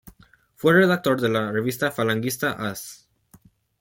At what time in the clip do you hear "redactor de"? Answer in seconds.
0.73-1.29